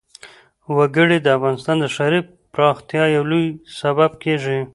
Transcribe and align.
وګړي 0.75 1.17
د 1.21 1.27
افغانستان 1.37 1.75
د 1.79 1.85
ښاري 1.95 2.19
پراختیا 2.53 3.03
یو 3.15 3.23
لوی 3.31 3.47
سبب 3.79 4.11
کېږي. 4.23 4.59